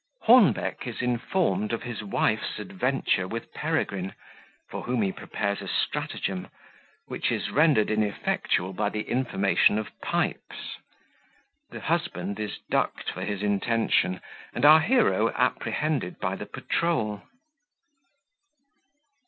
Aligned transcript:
Hornbeck 0.23 0.87
is 0.87 1.03
informed 1.03 1.71
of 1.71 1.83
his 1.83 2.01
Wife's 2.03 2.57
Adventure 2.57 3.27
with 3.27 3.53
Peregrine, 3.53 4.15
for 4.67 4.81
whom 4.81 5.03
he 5.03 5.11
prepares 5.11 5.61
a 5.61 5.67
Stratagem, 5.67 6.47
which 7.05 7.31
is 7.31 7.51
rendered 7.51 7.91
ineffectual 7.91 8.73
by 8.73 8.89
the 8.89 9.01
Information 9.03 9.77
of 9.77 9.91
Pipes 10.01 10.77
The 11.69 11.81
Husband 11.81 12.39
is 12.39 12.57
ducked 12.71 13.11
for 13.11 13.21
his 13.23 13.43
Intention, 13.43 14.21
and 14.55 14.65
our 14.65 14.79
Hero 14.79 15.29
apprehended 15.33 16.17
by 16.19 16.35
the 16.35 16.47
Patrol. 16.47 17.21